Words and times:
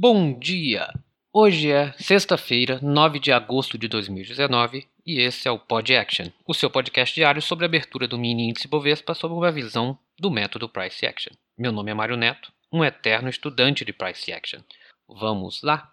Bom 0.00 0.38
dia! 0.38 0.94
Hoje 1.32 1.72
é 1.72 1.92
sexta-feira, 1.94 2.78
9 2.80 3.18
de 3.18 3.32
agosto 3.32 3.76
de 3.76 3.88
2019 3.88 4.86
e 5.04 5.18
esse 5.18 5.48
é 5.48 5.50
o 5.50 5.58
Pod 5.58 5.92
Action, 5.92 6.28
o 6.46 6.54
seu 6.54 6.70
podcast 6.70 7.12
diário 7.12 7.42
sobre 7.42 7.64
a 7.64 7.66
abertura 7.66 8.06
do 8.06 8.16
mini 8.16 8.48
índice 8.48 8.68
Bovespa 8.68 9.12
sob 9.12 9.34
uma 9.34 9.50
visão 9.50 9.98
do 10.16 10.30
método 10.30 10.68
Price 10.68 11.04
Action. 11.04 11.32
Meu 11.58 11.72
nome 11.72 11.90
é 11.90 11.94
Mário 11.94 12.16
Neto, 12.16 12.52
um 12.72 12.84
eterno 12.84 13.28
estudante 13.28 13.84
de 13.84 13.92
Price 13.92 14.32
Action. 14.32 14.60
Vamos 15.08 15.62
lá? 15.62 15.92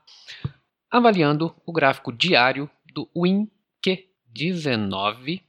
Avaliando 0.91 1.55
o 1.65 1.73
gráfico 1.73 2.13
diário 2.13 2.69
do 2.93 3.09
WinQ19, 3.17 5.41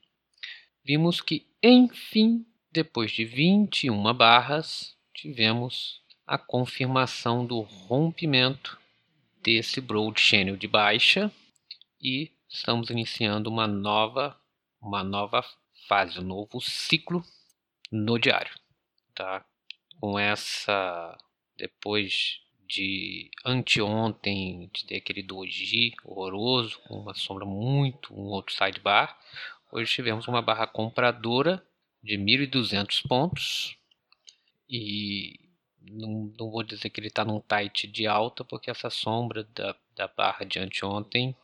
vimos 0.82 1.20
que, 1.20 1.46
enfim, 1.62 2.46
depois 2.72 3.12
de 3.12 3.26
21 3.26 4.14
barras, 4.14 4.96
tivemos 5.12 6.05
a 6.26 6.36
confirmação 6.36 7.46
do 7.46 7.60
rompimento 7.60 8.78
desse 9.42 9.80
broad 9.80 10.20
channel 10.20 10.56
de 10.56 10.66
baixa 10.66 11.30
e 12.02 12.32
estamos 12.48 12.90
iniciando 12.90 13.48
uma 13.48 13.66
nova 13.66 14.36
uma 14.80 15.04
nova 15.04 15.44
fase, 15.88 16.18
um 16.18 16.24
novo 16.24 16.60
ciclo 16.60 17.24
no 17.90 18.18
diário, 18.18 18.52
tá? 19.14 19.44
Com 20.00 20.18
essa 20.18 21.16
depois 21.56 22.40
de 22.68 23.30
anteontem 23.44 24.68
de 24.72 24.84
ter 24.84 24.96
aquele 24.96 25.22
doji 25.22 25.94
horroroso, 26.04 26.78
com 26.80 26.98
uma 26.98 27.14
sombra 27.14 27.44
muito, 27.44 28.12
um 28.12 28.26
outro 28.26 28.54
sidebar, 28.54 29.18
hoje 29.70 29.94
tivemos 29.94 30.26
uma 30.26 30.42
barra 30.42 30.66
compradora 30.66 31.64
de 32.02 32.18
1.200 32.18 33.06
pontos 33.08 33.76
e 34.68 35.45
não, 35.90 36.32
não 36.38 36.50
vou 36.50 36.62
dizer 36.62 36.90
que 36.90 37.00
ele 37.00 37.08
está 37.08 37.24
num 37.24 37.40
tight 37.40 37.86
de 37.86 38.06
alta, 38.06 38.44
porque 38.44 38.70
essa 38.70 38.90
sombra 38.90 39.44
da, 39.54 39.76
da 39.94 40.08
barra 40.08 40.44
de 40.44 40.58
anteontem 40.58 41.34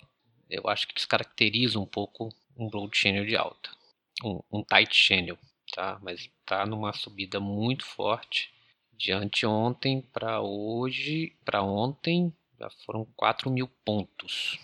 eu 0.52 0.68
acho 0.68 0.86
que 0.86 0.94
descaracteriza 0.94 1.78
um 1.78 1.86
pouco 1.86 2.28
um 2.56 2.68
broad 2.68 2.96
channel 2.96 3.24
de 3.24 3.34
alta, 3.34 3.70
um, 4.22 4.40
um 4.52 4.62
tight 4.62 4.94
channel, 4.94 5.38
tá? 5.72 5.98
Mas 6.02 6.30
está 6.40 6.66
numa 6.66 6.92
subida 6.92 7.40
muito 7.40 7.86
forte 7.86 8.52
de 8.92 9.12
anteontem 9.12 10.02
para 10.02 10.40
hoje, 10.42 11.34
para 11.44 11.62
ontem, 11.62 12.32
já 12.60 12.68
foram 12.84 13.06
4 13.16 13.50
mil 13.50 13.66
pontos, 13.84 14.58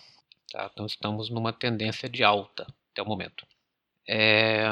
tá? 0.51 0.69
Então 0.71 0.85
estamos 0.85 1.29
numa 1.29 1.51
tendência 1.51 2.07
de 2.07 2.23
alta 2.23 2.67
até 2.91 3.01
o 3.01 3.05
momento. 3.05 3.47
É, 4.07 4.63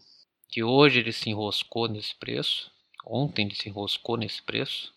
que 0.49 0.63
hoje 0.63 1.01
ele 1.01 1.13
se 1.13 1.31
enroscou 1.31 1.89
nesse 1.89 2.15
preço 2.15 2.71
Ontem 3.05 3.47
ele 3.47 3.55
se 3.55 3.69
enroscou 3.69 4.17
nesse 4.17 4.43
preço 4.43 4.95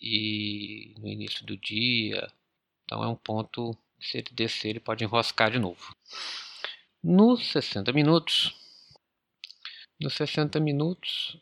e 0.00 0.94
no 0.98 1.08
início 1.08 1.44
do 1.44 1.56
dia. 1.56 2.30
Então 2.84 3.02
é 3.02 3.08
um 3.08 3.16
ponto, 3.16 3.76
se 4.00 4.18
ele 4.18 4.30
descer, 4.32 4.70
ele 4.70 4.80
pode 4.80 5.04
enroscar 5.04 5.50
de 5.50 5.58
novo. 5.58 5.94
Nos 7.02 7.46
60 7.50 7.92
minutos, 7.92 8.54
nos 10.00 10.14
60 10.14 10.60
minutos, 10.60 11.36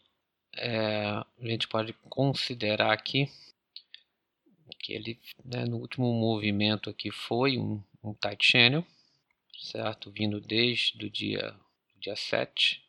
é, 0.55 1.07
a 1.09 1.27
gente 1.43 1.69
pode 1.69 1.93
considerar 2.09 2.93
aqui 2.93 3.31
que 4.81 4.93
ele, 4.93 5.19
né, 5.45 5.65
no 5.65 5.79
último 5.79 6.13
movimento 6.13 6.89
aqui 6.89 7.11
foi 7.11 7.59
um, 7.59 7.83
um 8.03 8.15
tight 8.15 8.45
channel, 8.45 8.85
certo? 9.59 10.11
Vindo 10.11 10.41
desde 10.41 11.05
o 11.05 11.11
dia, 11.11 11.55
dia 11.99 12.15
7 12.15 12.83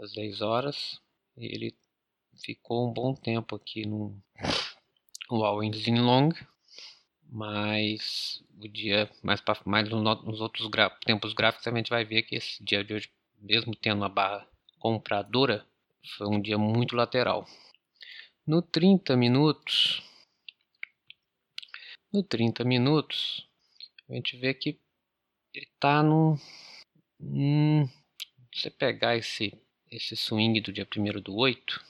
às 0.00 0.12
10 0.12 0.40
horas. 0.40 1.00
Ele 1.36 1.74
ficou 2.42 2.88
um 2.88 2.92
bom 2.92 3.14
tempo 3.14 3.54
aqui 3.56 3.86
no 3.86 4.20
Wallington 5.30 6.02
Long, 6.02 6.30
mas 7.28 8.42
o 8.58 8.68
dia 8.68 9.10
mais 9.22 9.40
para 9.40 9.60
mais 9.64 9.88
nos 9.88 10.40
outros 10.40 10.68
tempos 11.04 11.32
gráficos 11.32 11.66
a 11.66 11.74
gente 11.74 11.90
vai 11.90 12.04
ver 12.04 12.22
que 12.22 12.36
esse 12.36 12.62
dia 12.62 12.84
de 12.84 12.94
hoje, 12.94 13.10
mesmo 13.40 13.74
tendo 13.74 13.98
uma 13.98 14.08
barra 14.08 14.46
compradora, 14.78 15.66
foi 16.16 16.28
um 16.28 16.40
dia 16.40 16.58
muito 16.58 16.94
lateral. 16.94 17.46
No 18.46 18.60
30 18.60 19.16
minutos, 19.16 20.02
no 22.12 22.22
30 22.22 22.62
minutos, 22.64 23.48
a 24.08 24.14
gente 24.14 24.36
vê 24.36 24.52
que 24.52 24.78
ele 25.54 25.66
está 25.66 26.02
no 26.02 26.38
hum, 27.20 27.88
você 28.52 28.70
pegar 28.70 29.16
esse 29.16 29.58
esse 29.90 30.16
swing 30.16 30.60
do 30.60 30.72
dia 30.72 30.86
1 30.96 31.20
do 31.20 31.36
8, 31.36 31.84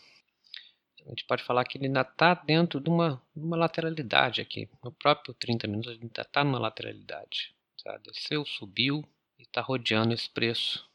a 1.06 1.10
gente 1.10 1.24
pode 1.24 1.42
falar 1.42 1.64
que 1.64 1.76
ele 1.76 1.86
ainda 1.86 2.00
está 2.00 2.34
dentro 2.34 2.80
de 2.80 2.88
uma, 2.88 3.22
uma 3.36 3.56
lateralidade 3.56 4.40
aqui. 4.40 4.68
No 4.82 4.90
próprio 4.90 5.34
30 5.34 5.66
minutos 5.66 5.92
ele 5.92 6.00
ainda 6.02 6.22
está 6.22 6.42
numa 6.42 6.58
lateralidade. 6.58 7.54
Tá? 7.82 7.98
Desceu, 7.98 8.46
subiu 8.46 9.04
e 9.38 9.42
está 9.42 9.60
rodeando 9.60 10.14
esse 10.14 10.30
preço 10.30 10.88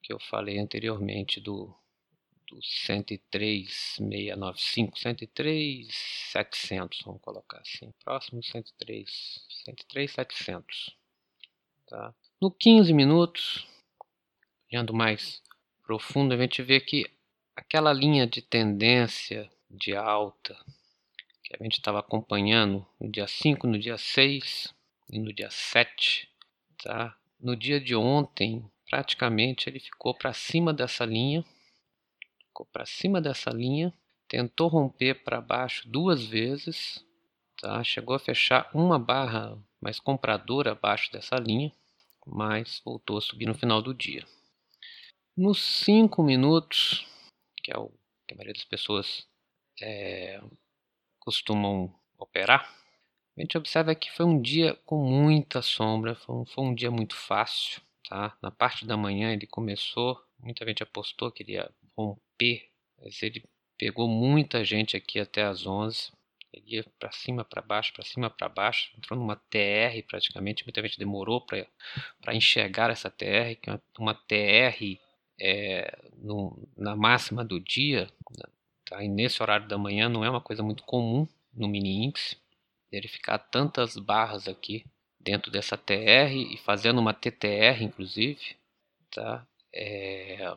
que 0.00 0.12
eu 0.12 0.20
falei 0.20 0.58
anteriormente 0.58 1.40
do, 1.40 1.74
do 2.46 2.62
103,695, 2.62 4.98
103,700, 4.98 7.02
vamos 7.04 7.20
colocar 7.20 7.58
assim, 7.58 7.92
próximo 8.04 8.40
103, 8.42 9.44
103,700. 9.64 10.96
Tá? 11.86 12.14
No 12.40 12.50
15 12.50 12.92
minutos, 12.92 13.66
olhando 14.70 14.94
mais 14.94 15.42
profundo, 15.82 16.32
a 16.32 16.36
gente 16.36 16.62
vê 16.62 16.80
que 16.80 17.04
aquela 17.58 17.92
linha 17.92 18.24
de 18.24 18.40
tendência 18.40 19.50
de 19.68 19.94
alta 19.94 20.56
que 21.42 21.56
a 21.58 21.62
gente 21.62 21.78
estava 21.78 21.98
acompanhando 21.98 22.86
no 23.00 23.10
dia 23.10 23.26
5, 23.26 23.66
no 23.66 23.76
dia 23.76 23.98
6 23.98 24.72
e 25.10 25.18
no 25.18 25.32
dia 25.32 25.50
7, 25.50 26.30
tá? 26.84 27.16
No 27.40 27.56
dia 27.56 27.80
de 27.80 27.96
ontem, 27.96 28.64
praticamente 28.88 29.68
ele 29.68 29.80
ficou 29.80 30.14
para 30.14 30.32
cima 30.32 30.72
dessa 30.72 31.04
linha, 31.04 31.44
ficou 32.46 32.64
para 32.66 32.86
cima 32.86 33.20
dessa 33.20 33.50
linha, 33.50 33.92
tentou 34.28 34.68
romper 34.68 35.24
para 35.24 35.40
baixo 35.40 35.88
duas 35.88 36.24
vezes, 36.24 37.04
tá? 37.60 37.82
Chegou 37.82 38.14
a 38.14 38.20
fechar 38.20 38.70
uma 38.72 39.00
barra 39.00 39.58
mais 39.80 39.98
compradora 39.98 40.72
abaixo 40.72 41.10
dessa 41.10 41.34
linha, 41.36 41.72
mas 42.24 42.80
voltou 42.84 43.18
a 43.18 43.20
subir 43.20 43.46
no 43.46 43.54
final 43.54 43.82
do 43.82 43.92
dia. 43.92 44.24
Nos 45.36 45.60
5 45.60 46.22
minutos 46.22 47.04
que 47.68 47.76
é 47.76 47.78
o 47.78 47.90
que 48.26 48.32
a 48.32 48.36
maioria 48.36 48.54
das 48.54 48.64
pessoas 48.64 49.28
é, 49.82 50.40
costumam 51.18 51.94
operar, 52.18 52.74
a 53.36 53.40
gente 53.40 53.58
observa 53.58 53.94
que 53.94 54.10
foi 54.10 54.24
um 54.24 54.40
dia 54.40 54.74
com 54.86 54.96
muita 55.04 55.60
sombra, 55.60 56.14
foi 56.14 56.34
um, 56.34 56.46
foi 56.46 56.64
um 56.64 56.74
dia 56.74 56.90
muito 56.90 57.14
fácil. 57.14 57.82
Tá? 58.08 58.36
Na 58.42 58.50
parte 58.50 58.86
da 58.86 58.96
manhã 58.96 59.32
ele 59.32 59.46
começou, 59.46 60.18
muita 60.38 60.64
gente 60.66 60.82
apostou 60.82 61.30
que 61.30 61.42
ele 61.42 61.52
ia 61.52 61.70
romper, 61.96 62.70
mas 62.98 63.22
ele 63.22 63.44
pegou 63.76 64.08
muita 64.08 64.64
gente 64.64 64.96
aqui 64.96 65.20
até 65.20 65.42
as 65.42 65.66
11. 65.66 66.10
Ele 66.52 66.76
ia 66.76 66.84
para 66.98 67.12
cima, 67.12 67.44
para 67.44 67.60
baixo, 67.60 67.92
para 67.92 68.04
cima, 68.04 68.30
para 68.30 68.48
baixo, 68.48 68.90
entrou 68.96 69.18
numa 69.18 69.36
TR 69.36 70.02
praticamente. 70.08 70.64
Muita 70.64 70.80
gente 70.80 70.98
demorou 70.98 71.42
para 71.42 72.34
enxergar 72.34 72.90
essa 72.90 73.10
TR, 73.10 73.54
que 73.60 73.68
é 73.68 73.78
uma 73.98 74.14
TR 74.14 74.98
é, 75.40 75.96
no, 76.16 76.68
na 76.76 76.96
máxima 76.96 77.44
do 77.44 77.60
dia, 77.60 78.08
tá? 78.84 79.02
e 79.02 79.08
nesse 79.08 79.42
horário 79.42 79.68
da 79.68 79.78
manhã 79.78 80.08
não 80.08 80.24
é 80.24 80.30
uma 80.30 80.40
coisa 80.40 80.62
muito 80.62 80.82
comum 80.82 81.26
no 81.52 81.68
mini 81.68 82.06
índice. 82.06 82.36
verificar 82.90 83.38
tantas 83.38 83.96
barras 83.96 84.48
aqui 84.48 84.84
dentro 85.20 85.50
dessa 85.50 85.76
TR 85.76 86.32
e 86.32 86.56
fazendo 86.56 86.98
uma 86.98 87.12
TTR, 87.12 87.82
inclusive, 87.82 88.56
tá? 89.10 89.46
É, 89.74 90.56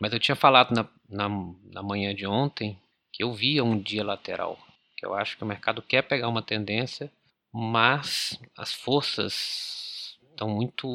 mas 0.00 0.12
eu 0.12 0.20
tinha 0.20 0.36
falado 0.36 0.72
na, 0.72 0.88
na, 1.08 1.28
na 1.64 1.82
manhã 1.82 2.14
de 2.14 2.26
ontem 2.26 2.78
que 3.12 3.22
eu 3.22 3.32
via 3.32 3.64
um 3.64 3.78
dia 3.78 4.04
lateral, 4.04 4.58
que 4.96 5.04
eu 5.04 5.14
acho 5.14 5.36
que 5.36 5.42
o 5.42 5.46
mercado 5.46 5.82
quer 5.82 6.02
pegar 6.02 6.28
uma 6.28 6.42
tendência, 6.42 7.12
mas 7.52 8.38
as 8.56 8.72
forças 8.72 10.18
estão 10.30 10.48
muito 10.48 10.88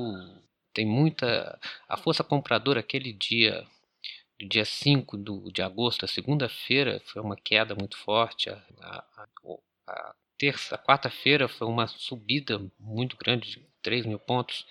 tem 0.77 0.85
muita 0.85 1.59
a 1.89 1.97
força 1.97 2.23
compradora 2.23 2.81
aquele 2.81 3.11
dia 3.11 3.65
dia 4.39 4.63
5 4.63 5.17
do, 5.17 5.51
de 5.51 5.63
agosto, 5.63 6.05
a 6.05 6.07
segunda-feira, 6.07 7.01
foi 7.03 7.19
uma 7.19 7.35
queda 7.35 7.73
muito 7.73 7.97
forte. 7.97 8.51
A, 8.51 8.55
a, 8.79 9.27
a 9.87 10.15
terça, 10.37 10.77
quarta-feira 10.77 11.47
foi 11.47 11.67
uma 11.67 11.87
subida 11.87 12.63
muito 12.79 13.17
grande 13.17 13.49
de 13.49 13.65
3 13.81 14.05
mil 14.05 14.19
pontos. 14.19 14.67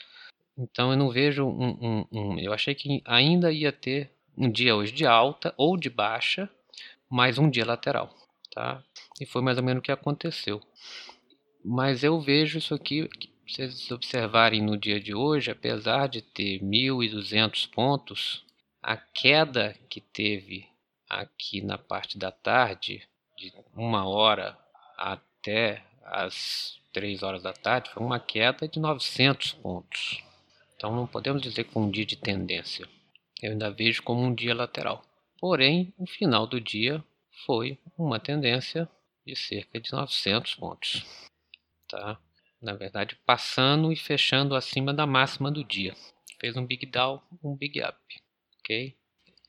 Então 0.56 0.92
eu 0.92 0.96
não 0.96 1.10
vejo 1.10 1.44
um, 1.44 1.76
um, 1.80 2.06
um, 2.12 2.38
Eu 2.38 2.52
achei 2.52 2.76
que 2.76 3.02
ainda 3.04 3.50
ia 3.50 3.72
ter 3.72 4.12
um 4.38 4.48
dia 4.48 4.76
hoje 4.76 4.92
de 4.92 5.04
alta 5.04 5.52
ou 5.56 5.76
de 5.76 5.90
baixa, 5.90 6.48
mais 7.10 7.36
um 7.36 7.50
dia 7.50 7.66
lateral, 7.66 8.14
tá? 8.52 8.80
E 9.20 9.26
foi 9.26 9.42
mais 9.42 9.58
ou 9.58 9.64
menos 9.64 9.80
o 9.80 9.82
que 9.82 9.90
aconteceu. 9.90 10.62
Mas 11.64 12.04
eu 12.04 12.20
vejo 12.20 12.58
isso 12.58 12.72
aqui, 12.72 13.08
vocês 13.46 13.90
observarem 13.92 14.60
no 14.60 14.76
dia 14.76 15.00
de 15.00 15.14
hoje, 15.14 15.50
apesar 15.50 16.08
de 16.08 16.20
ter 16.20 16.60
1.200 16.60 17.70
pontos, 17.70 18.44
a 18.82 18.96
queda 18.96 19.74
que 19.88 20.00
teve 20.00 20.68
aqui 21.08 21.60
na 21.60 21.78
parte 21.78 22.18
da 22.18 22.32
tarde, 22.32 23.06
de 23.36 23.52
uma 23.74 24.06
hora 24.08 24.58
até 24.96 25.84
as 26.02 26.80
três 26.92 27.22
horas 27.22 27.42
da 27.42 27.52
tarde, 27.52 27.90
foi 27.90 28.02
uma 28.02 28.18
queda 28.18 28.66
de 28.66 28.80
900 28.80 29.52
pontos. 29.52 30.22
Então 30.76 30.94
não 30.94 31.06
podemos 31.06 31.40
dizer 31.40 31.64
que 31.64 31.72
foi 31.72 31.82
um 31.82 31.90
dia 31.90 32.04
de 32.04 32.16
tendência. 32.16 32.88
Eu 33.40 33.52
ainda 33.52 33.70
vejo 33.70 34.02
como 34.02 34.22
um 34.22 34.34
dia 34.34 34.54
lateral. 34.54 35.04
Porém, 35.38 35.92
o 35.98 36.06
final 36.06 36.46
do 36.46 36.60
dia 36.60 37.04
foi 37.44 37.78
uma 37.96 38.18
tendência 38.18 38.88
de 39.24 39.36
cerca 39.36 39.80
de 39.80 39.92
900 39.92 40.54
pontos. 40.54 41.04
Tá? 41.88 42.18
Na 42.60 42.74
verdade, 42.74 43.16
passando 43.26 43.92
e 43.92 43.96
fechando 43.96 44.54
acima 44.54 44.92
da 44.92 45.06
máxima 45.06 45.50
do 45.50 45.62
dia. 45.62 45.94
Fez 46.40 46.56
um 46.56 46.66
big 46.66 46.86
down, 46.86 47.20
um 47.42 47.54
big 47.54 47.80
up 47.82 47.96
ok? 48.66 48.96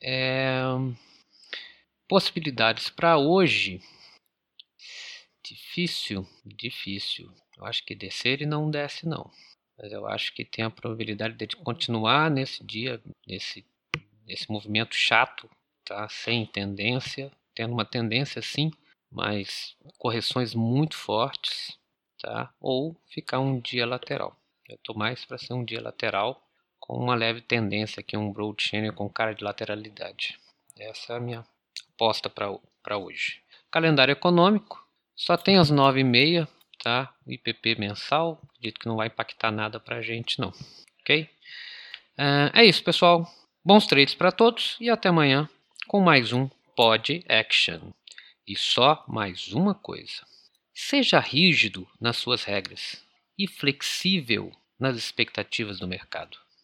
É, 0.00 0.60
possibilidades 2.06 2.88
para 2.88 3.18
hoje. 3.18 3.80
Difícil, 5.42 6.26
difícil. 6.44 7.32
Eu 7.56 7.64
acho 7.64 7.84
que 7.84 7.94
descer 7.94 8.40
e 8.42 8.46
não 8.46 8.70
desce 8.70 9.06
não. 9.06 9.30
Mas 9.76 9.92
eu 9.92 10.06
acho 10.06 10.32
que 10.34 10.44
tem 10.44 10.64
a 10.64 10.70
probabilidade 10.70 11.34
de 11.34 11.56
continuar 11.56 12.30
nesse 12.30 12.64
dia, 12.64 13.02
nesse, 13.26 13.64
nesse 14.26 14.50
movimento 14.50 14.94
chato, 14.94 15.50
tá? 15.84 16.08
Sem 16.08 16.46
tendência, 16.46 17.32
tendo 17.54 17.72
uma 17.72 17.84
tendência 17.84 18.42
sim, 18.42 18.70
mas 19.10 19.76
correções 19.96 20.54
muito 20.54 20.96
fortes, 20.96 21.77
tá? 22.20 22.52
Ou 22.60 22.96
ficar 23.06 23.40
um 23.40 23.60
dia 23.60 23.86
lateral. 23.86 24.36
Eu 24.68 24.76
estou 24.76 24.96
mais 24.96 25.24
para 25.24 25.38
ser 25.38 25.54
um 25.54 25.64
dia 25.64 25.80
lateral 25.80 26.42
com 26.78 26.96
uma 26.96 27.14
leve 27.14 27.40
tendência 27.40 28.00
aqui, 28.00 28.16
um 28.16 28.32
broad 28.32 28.62
channel 28.62 28.92
com 28.92 29.08
cara 29.08 29.34
de 29.34 29.44
lateralidade. 29.44 30.38
Essa 30.78 31.14
é 31.14 31.16
a 31.16 31.20
minha 31.20 31.44
aposta 31.94 32.30
para 32.30 32.96
hoje. 32.96 33.42
Calendário 33.70 34.12
econômico, 34.12 34.86
só 35.14 35.36
tem 35.36 35.58
as 35.58 35.70
9h30, 35.70 36.48
tá? 36.82 37.12
O 37.26 37.32
IPP 37.32 37.74
mensal, 37.74 38.40
acredito 38.50 38.80
que 38.80 38.86
não 38.86 38.96
vai 38.96 39.08
impactar 39.08 39.50
nada 39.50 39.80
para 39.80 39.96
a 39.96 40.02
gente 40.02 40.40
não, 40.40 40.52
ok? 41.00 41.28
Uh, 42.18 42.50
é 42.54 42.64
isso, 42.64 42.82
pessoal. 42.82 43.28
Bons 43.64 43.86
trades 43.86 44.14
para 44.14 44.32
todos 44.32 44.76
e 44.80 44.88
até 44.88 45.08
amanhã 45.08 45.48
com 45.86 46.00
mais 46.00 46.32
um 46.32 46.48
Pod 46.76 47.24
Action. 47.28 47.92
E 48.46 48.56
só 48.56 49.04
mais 49.08 49.52
uma 49.52 49.74
coisa. 49.74 50.24
Seja 50.80 51.18
rígido 51.18 51.90
nas 52.00 52.18
suas 52.18 52.44
regras 52.44 53.04
e 53.36 53.48
flexível 53.48 54.52
nas 54.78 54.96
expectativas 54.96 55.80
do 55.80 55.88
mercado. 55.88 56.38